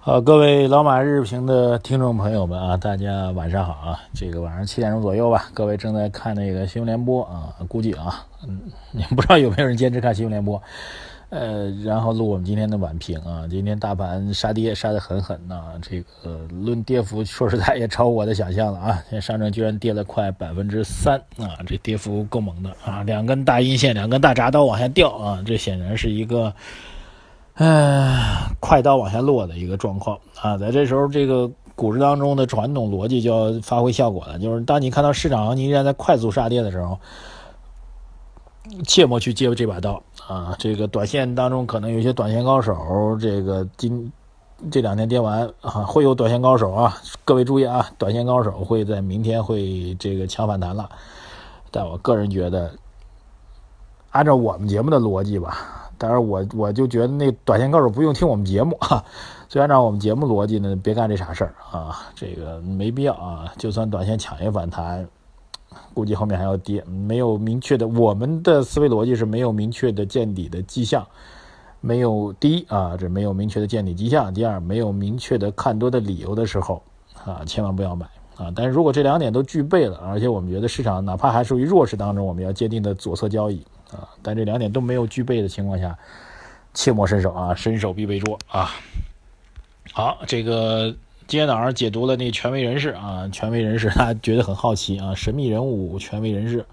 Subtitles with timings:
[0.00, 4.00] 好，各位老马日评的听众朋友们啊，大家晚上好啊！
[4.14, 8.60] 这个晚上七点钟左右吧，各位正在看那个新闻联播啊，估计啊，嗯，
[8.92, 10.62] 你不知道有没有人坚持看新闻联播？
[11.30, 19.02] 呃，然后录我们今天的晚评啊，今天大盘杀跌杀得很狠呐，这个论跌幅，说实在也超我的想象了啊！
[19.10, 26.54] 现在上证居然跌了快百分之三啊，这跌幅够猛的啊，两根大阴线，两根大铡刀往下掉啊，这显然是一个。
[27.58, 36.96] 唉，快刀往下落的一个状况啊，在这时候，这个股市当中的传统逻辑就要发挥效果了，就是当你看到市场行情依然在快速杀跌的时候，
[38.86, 40.54] 切莫去接这把刀啊！
[40.56, 44.12] 这个短线当中可能有些短线高手，这个今
[44.70, 50.88] 这两天跌完啊，会有短线高手啊，各位注意啊，短线高手会在明天会这个强反弹了，
[51.72, 52.70] 但我个人觉得，
[54.10, 55.87] 按照我们节目的逻辑吧。
[55.98, 59.04] 当然，我我就觉得那短线高手不用听我们节目啊，
[59.48, 63.52] 所以按照我们节目逻辑呢，别干这傻事儿啊，这个没必要啊。
[63.58, 65.06] 就算短线抢一反弹，
[65.92, 71.06] 估计后面还要跌，没有明确的，我们的思维逻辑是没有明确的见底的迹象，
[71.80, 76.80] 没有第一啊，这没有明确的见底迹象；第二，没有明确的看多的理由的时候
[77.24, 78.52] 啊，千万不要买啊。
[78.54, 83.64] 但是如果这两点都具备了，而且我们觉得市场哪怕还属于弱势当中，我们要坚定的左侧交易。
[83.92, 85.98] 啊，但这两点都没有具备的情况下，
[86.74, 88.70] 切莫伸手啊，伸手必被捉啊。
[89.92, 90.94] 好，这个
[91.26, 96.64] 今天早上解读了那权威人士啊，权威人士他觉得很好奇啊，神秘人物权威人士，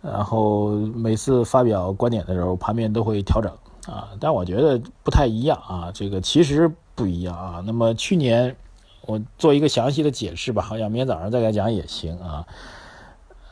[0.00, 3.52] 然后每次发表观点的时候，盘面都会调整
[3.92, 7.62] 啊，但我觉得不太一样啊，这个其实不一样啊。
[7.66, 8.54] 那么去年
[9.02, 12.46] 我做一个详细的解释吧，好像明天早上再来讲也行啊。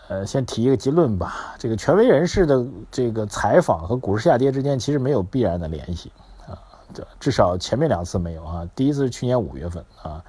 [0.08, 1.54] 呃，先提一个结论吧。
[1.58, 6.10] 这个权威人士的这个采访和股市下跌之间其实没有必然的联系
[6.46, 6.56] 啊，
[6.94, 8.66] 这至少前面两次没有啊。
[8.74, 10.24] 第一次是去年五月份啊，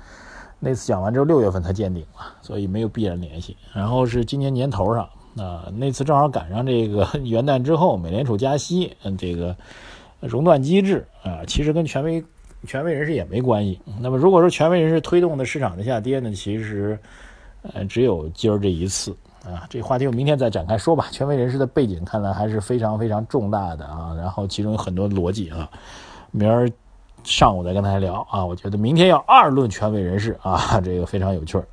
[0.60, 3.56] 那次讲完之后六月份才见顶了，所以没有必然联系。
[3.74, 5.08] 然后是今年年头上
[5.38, 9.56] 啊，那次正好赶上这个 元旦之后，美联储加息，嗯，这个
[10.20, 12.22] 熔断机制啊，其实跟权威
[12.68, 13.80] 权威人士也没关系。
[14.02, 17.00] 那么如果说权威人士推动的市场的下跌呢，其实
[17.62, 19.16] 呃只有今儿这一次。
[19.46, 21.08] 啊，这话题我明天再展开说吧。
[21.12, 25.70] 权威人士的背景看来还是非常非常重大的啊，然后其中有很多逻辑啊，
[26.32, 26.70] 明儿
[27.24, 28.46] 上午再跟大家聊啊。
[28.46, 31.66] 我觉得明天要二论权威人士啊，这个非常有趣儿。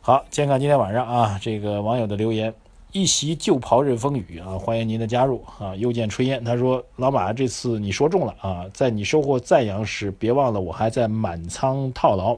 [0.00, 2.52] 好，先看今天晚上啊，这个网友的留言：
[2.92, 5.74] 一袭旧袍任风雨啊，欢迎您的加入啊。
[5.76, 12.36] 又见炊烟，他说：“老马，这次你说中了啊，在你收获赞扬时，别忘了我还在满仓套牢。”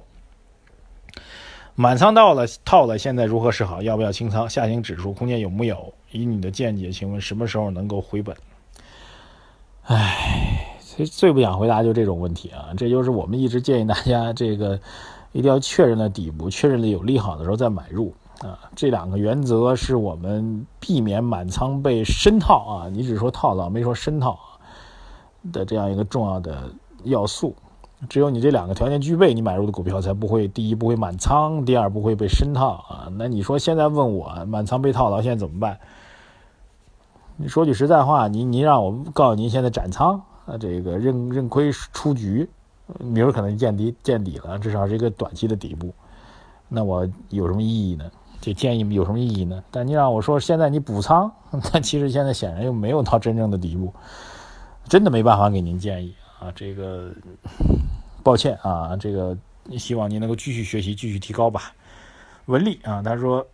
[1.78, 3.82] 满仓到了，套了，现在如何是好？
[3.82, 4.48] 要不要清仓？
[4.48, 5.92] 下行指数空间有木有？
[6.10, 8.34] 以你的见解，请问什么时候能够回本？
[9.82, 12.70] 唉，最最不想回答就这种问题啊！
[12.78, 14.80] 这就是我们一直建议大家，这个
[15.32, 18.58] 一定要确认了底部，确认了有利好的时候再买入啊！
[18.74, 22.88] 这两个原则是我们避免满仓被深套啊！
[22.88, 24.38] 你只说套牢，没说深套
[25.52, 26.70] 的这样一个重要的
[27.04, 27.54] 要素。
[28.08, 33.08] 只有你这两个条件具备，你买入的股票才不会第一不会满仓，第二不会被深套啊。
[33.16, 35.78] 那你说现在问我满仓被套牢，现在怎么办？
[37.38, 42.48] 你说句实在话，您您让我告诉您现在斩仓啊，这个认认亏出局，
[42.98, 45.92] 明儿可能见底见底了，至少是一个短期的底部。
[46.68, 48.04] 那我有什么意义呢？
[48.40, 49.64] 这建议有什么意义呢？
[49.70, 51.32] 但你让我说现在你补仓，
[51.72, 53.92] 那其实现在显然又没有到真正的底部，
[54.86, 57.10] 真的没办法给您建议啊，这个。
[58.26, 59.38] 抱歉啊，这个
[59.78, 61.72] 希望您能够继续学习，继续提高吧。
[62.46, 63.46] 文丽啊，他说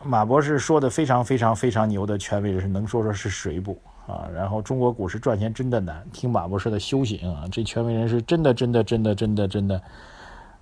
[0.00, 4.30] 马博士说的非常非常非常牛的权威人士，能说说是谁不啊？
[4.32, 9.82] 然后中国股市赚钱真的难，听马博士的修行啊，这权威人士真的真的真的真的真的，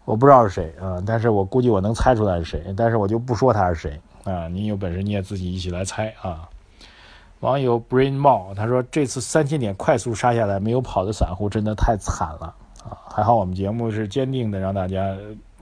[0.06, 4.48] 我不知道是谁啊，但是我估计我能猜出来是谁，但是我就不说他是谁啊。
[4.48, 6.48] 您有本事你也自己一起来猜啊。
[7.40, 12.54] 网友 Brain Mall 他说这次三千点快速杀下来，没有跑的散户真的太惨了。
[12.84, 15.16] 啊，还好我们节目是坚定的让大家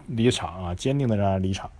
[0.06, 1.70] 离场啊，坚定的让大家离场。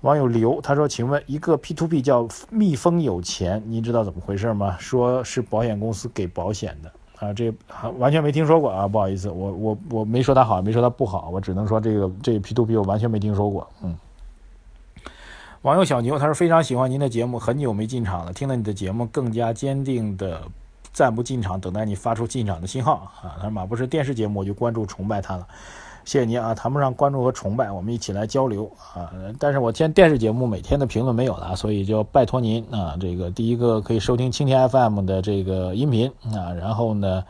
[0.00, 4.76] 网友刘他说：“请问一个 P to P 叫蜜蜂有钱，您知道怎么回事吗？
[4.80, 6.92] 说是保险公司给保险的
[7.24, 7.54] 啊，这
[7.98, 13.70] 完全没听说过啊，不好意思，我我我没说他好，没说他不好，我只能说这个这 P to P 我完全没听说过。
[13.84, 13.96] 嗯。”
[15.62, 20.42] 网友小牛他说：“非常喜欢您的节目，很久没进场了，听了你的节目更加坚定的。”
[20.92, 23.34] 暂不进场，等待你发出进场的信号啊。
[23.36, 25.46] 他说马博士电视节目我就关注崇拜他了，
[26.04, 29.10] 谢谢您啊，谈不上关注和崇拜，我们一起来交流啊。
[29.38, 37.24] 但是我现电视节目每天的评论没有了，所以就拜托您啊，这个第一个可以收听蜻蜓 FM 的这个音频啊，然后呢。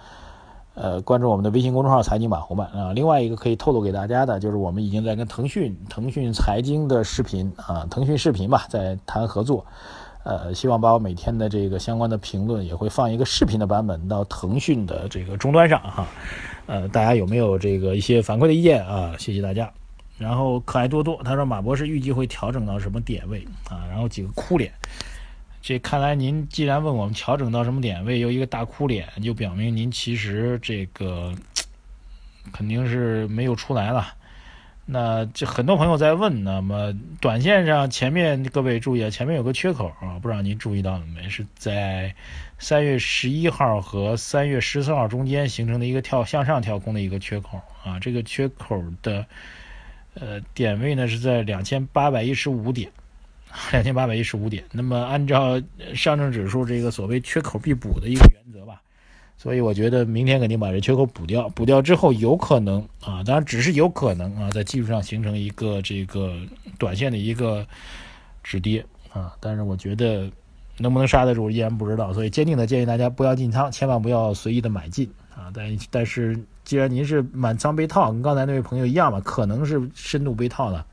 [0.75, 2.95] 呃，关注我们的微信公众号“财经马红漫”啊。
[2.95, 9.67] 另外一个可以透露给大家的，就是我们已经在跟腾讯、腾讯财经的视频啊，腾讯视频吧，在谈合作。
[10.25, 16.07] 呃，希望把我每天的这个相关的评论也会放一个视频的版本到腾讯的这个终端上哈。
[16.67, 19.15] 呃，大家有没有这个一些反馈的意见啊？
[19.19, 19.71] 谢谢大家。
[20.19, 23.85] 然后可爱多多他说马博士预计会调整到什么点位啊？
[23.91, 24.73] 然后几个哭脸。
[25.61, 31.33] 这看来您既然问我们调整到什么点位，有一个大哭脸，就表明您其实这个
[32.53, 34.07] 肯定是没有出来了。
[34.85, 41.29] 那这很多朋友在问，那么短线上前面各位注意啊，前面有个缺口啊，不知道您注意到了没？
[41.29, 42.15] 是在
[42.59, 49.25] 三月十一号和三月十四号中间形成的一个跳向上跳空的一个缺口啊，这个缺口的
[50.15, 52.91] 呃点位呢是在两千八百一十五点。
[53.71, 55.61] 两千八百一十五点，那么按照
[55.95, 58.81] 上证指数这个所谓缺口必补的一个原则吧，
[59.43, 66.33] 所以我觉得明天肯定把这缺口补掉，补掉之后有可能啊，当然只是有可能啊，在技术上形成一个这个
[66.79, 67.67] 短线的一个
[68.45, 70.31] 止跌啊，但是我觉得
[70.79, 80.87] 能不能刹得住依然不知道，所以坚定的建议大家不要进仓，千万不要随意的买进啊，但但是既然您是满仓被套，跟刚才那位朋友一样嘛，可能是深度被套的。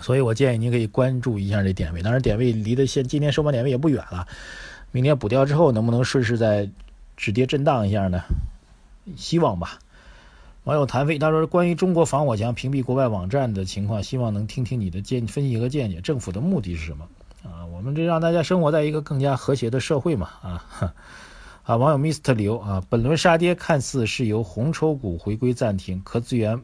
[0.00, 4.24] 所以我建议您可以关注一下这点位，当然点位离得现今天收盘点位也不远了，
[4.92, 6.70] 明天补掉之后能不能顺势再
[7.16, 8.22] 止跌震荡一下呢？
[9.16, 9.78] 希望吧。
[10.64, 16.00] 网友谭飞他说：“关于中国防火墙屏蔽国外网站的情况，希望能听听你的见分析和见解。
[16.00, 17.06] 政府的目的是什么？
[17.42, 20.30] 啊，我们这让大家生活在一个更加和谐的社会嘛。
[20.40, 20.64] 啊，
[21.64, 26.58] 啊，网友 Mr 刘啊，本轮杀跌看似是由红筹股回归暂停，可资源。”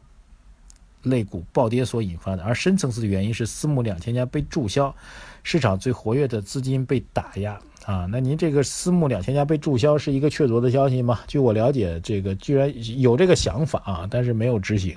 [1.02, 4.94] 类股暴跌所引发的，而深层次的原因是私募两千家被注销，
[5.42, 8.06] 市场最活跃的资金被打压啊。
[8.10, 11.20] 那您这个私募两千家被注销是一个确凿的消息吗？
[11.26, 14.96] 据我了解，这个居然有这个想法啊，但是没有执行，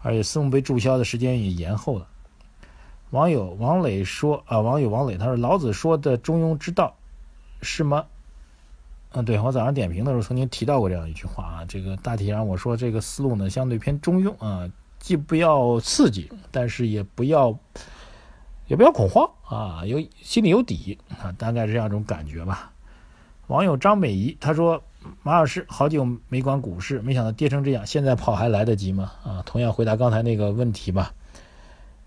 [0.00, 2.06] 而且私募被注销的时间也延后了。
[3.10, 6.94] 网友王磊说啊，网友王磊他说老子说的中庸之道
[7.62, 8.04] 是吗？
[9.12, 14.70] 嗯，对我早上点评的时候曾经提到过这样一句话啊，这个大体上我说这个思路呢相对偏中庸啊。
[15.02, 17.58] 既不要刺激，但是也不要，
[18.68, 22.70] 也不要恐慌啊，有心里有底啊，大概是这样一种感觉吧。
[23.48, 24.80] 网友张美仪他说
[25.24, 31.12] ：“马老师，好久没管股市，没想到跌成这样，现在跑还来得及吗？”啊，同样回答刚才那个问题吧。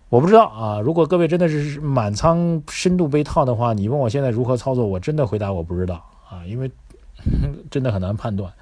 [0.08, 5.96] 我不知道啊，如果各位真的是满仓深度被套的话，你问我现在如何操作，我真的回答我不知道
[6.30, 6.72] 啊，因为
[7.70, 8.54] 真的很难判断。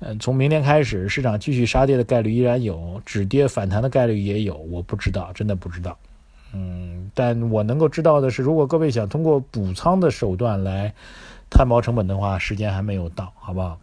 [0.00, 5.96] 嗯，从明天开始，市场继续杀跌的概率依然有，止跌反弹的概率也有，我不知道，真的不知道。
[6.52, 10.94] 嗯，但我能够知道的是，如果各位想通过补仓的手段来
[11.50, 13.78] 摊薄成本的话，时间还没有到，好不好？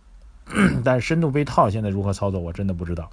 [0.83, 3.09] 但深度被套现在如何操作，我真的不知道。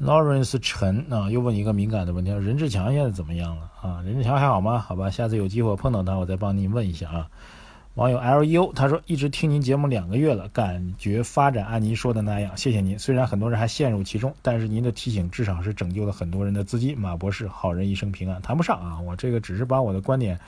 [0.00, 4.02] Lawrence 陈啊，又问一个敏感的问题：任志强现在怎么样了啊？
[4.04, 4.78] 任志强还好吗？
[4.78, 7.28] 好吧，下次有机会碰到他，我再帮您问一下啊。
[7.96, 12.98] 网友 Leo 他说：“一直听您节目两个月了，感觉发展按您说的那样，谢谢您。
[12.98, 16.98] 虽然很多人还陷入其中，但是您的提醒至少是拯救了很多人的资金。
[16.98, 20.38] 马博士，好人一生平安，谈不上啊，我这个只是把我的观点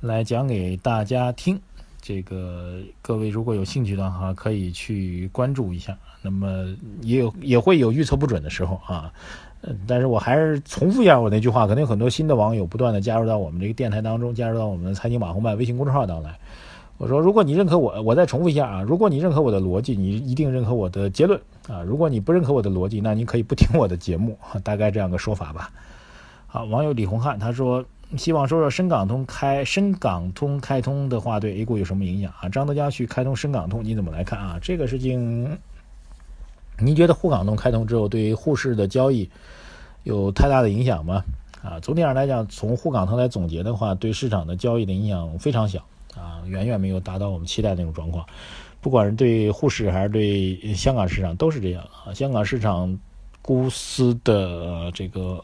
[0.00, 1.56] 来讲给大家听。
[2.00, 5.96] 这个各位如果有兴趣的话，可以去关注一下。
[6.20, 6.66] 那么
[7.02, 9.12] 也有也会有预测不准的时候啊。
[9.60, 16.36] 嗯，但是我还是重复一下我那句话，可能有很多新的网友不断的加入到我们这个电台当中，加入到我们的财经马红漫微信公众号当中来。”
[17.02, 21.82] 我说，如果你认可我，我再重复一下啊，如果你认可我的逻辑，你一定认可我的结论啊。
[21.82, 25.68] 如果你不认可我的逻辑，那你可以不听我的节目， 大概这样个说法吧。
[26.46, 27.84] 好，网友李红汉他说，
[28.16, 32.48] 希望说说深港通开深港通开通的话，对 A 股有什么影响啊？
[32.48, 34.60] 张德江去开通深港通，你怎么来看啊？
[34.62, 35.58] 这个事情，
[36.78, 39.28] 您觉得沪港通开通之后，对于沪市的交易
[40.04, 41.24] 有太大的影响吗？
[41.64, 45.84] 啊，总体上来讲，从沪港通来总结的话，对市场的交易的影响非常小。
[46.16, 48.26] 啊，远远没有达到我们期待那种状况，
[48.80, 52.12] 不管是对沪市还是对香港市场都是这样啊。
[52.12, 52.98] 香港市场
[53.40, 55.42] 公司的这个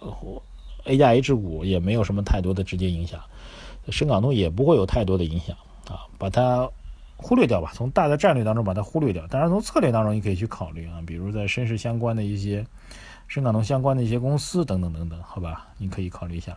[0.85, 3.21] A 加 H 股也没有什么太多的直接影响，
[3.89, 5.57] 深港通也不会有太多的影响
[5.89, 6.69] 啊，把它
[7.17, 7.73] 忽略掉吧。
[7.75, 12.65] 从大的战略当中把它忽略掉，当然从策略当中你可以去考虑啊，比如在深市相关的一些
[13.27, 16.57] 深港通相关的一些公司等等等等，好吧，你可以考虑一下。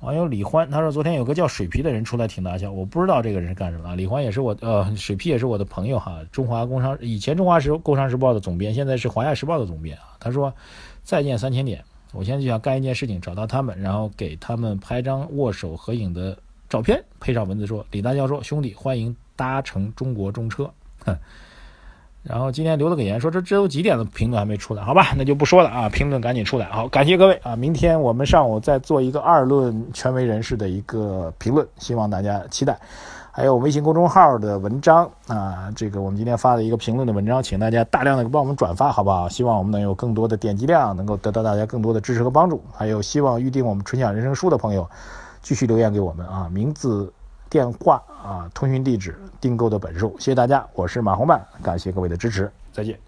[0.00, 3.94] 网友李欢他说，昨天有个叫水皮的人出来挺大笑，我不知道这个人是干什么啊。
[3.96, 10.16] 李欢也是我呃，水皮也是我的朋友哈，中华工商以前中华时工商时报的总编，现在是华夏时报的总编啊。
[10.20, 10.54] 他说
[11.02, 16.38] 再见三千点，我现在就想干一件事情，找到他们，然后给他们拍张握手合影的
[16.68, 20.70] 照片，配上文字说：“李大教授兄弟，欢迎搭乘中国中车。”
[21.04, 21.16] 哼。
[22.22, 26.66] 然后今天留了个言，说这这都几点了，评论还没出来，好吧，那就不说了啊，评论赶紧出来。
[26.66, 32.78] 好，感谢各位啊，明天我们上午再做一个二论权威人士的一个评论，希望大家期待。
[33.30, 39.28] 还有微信公众号的文章啊，这个我们今天发的一个评论的文章，请大家大量的帮我们转发，好不好？
[39.28, 42.60] 希望我们能有更多的点击量，能够得到大家更多的支持和帮助。
[42.74, 44.90] 还有希望预定我们纯享人生书的朋友，
[45.40, 47.12] 继续留言给我们啊，名字。
[47.48, 52.98] 电话啊，通讯地址，订购的本数，谢谢大家，我是马红漫，感谢各位的支持，再见。